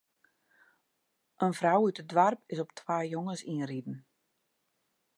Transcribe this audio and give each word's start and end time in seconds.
In 1.45 1.53
frou 1.59 1.81
út 1.87 2.01
it 2.01 2.09
doarp 2.13 2.39
is 2.53 2.61
op 2.63 2.71
twa 2.79 2.97
jonges 3.13 3.41
ynriden. 3.53 3.97